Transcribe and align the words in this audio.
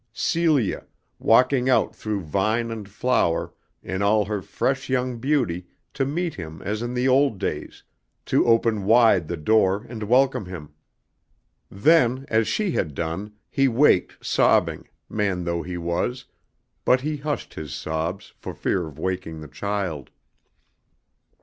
Celia, 0.13 0.87
walking 1.19 1.69
out 1.69 1.95
through 1.95 2.21
vine 2.21 2.71
and 2.71 2.89
flower 2.89 3.53
in 3.83 4.01
all 4.01 4.25
her 4.25 4.41
fresh 4.41 4.89
young 4.89 5.19
beauty 5.19 5.67
to 5.93 6.05
meet 6.07 6.33
him 6.33 6.59
as 6.63 6.81
in 6.81 6.95
the 6.95 7.07
old 7.07 7.37
days, 7.37 7.83
to 8.25 8.43
open 8.47 8.85
wide 8.85 9.27
the 9.27 9.37
door 9.37 9.85
and 9.87 10.01
welcome 10.01 10.47
him. 10.47 10.73
Then 11.69 12.25
as 12.29 12.47
she 12.47 12.71
had 12.71 12.95
done, 12.95 13.33
he 13.47 13.67
waked 13.67 14.25
sobbing, 14.25 14.89
man 15.07 15.43
though 15.43 15.61
he 15.61 15.77
was, 15.77 16.25
but 16.83 17.01
he 17.01 17.17
hushed 17.17 17.53
his 17.53 17.71
sobs 17.71 18.33
for 18.39 18.55
fear 18.55 18.87
of 18.87 18.97
waking 18.97 19.41
the 19.41 19.47
child. 19.47 20.09